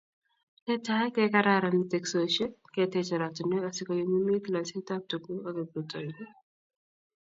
[0.69, 6.39] Ne tai, kekararan teksosyek, keteech oratinweek asi konyumnyumit loiseetab tuguuk ako kiprutoinik.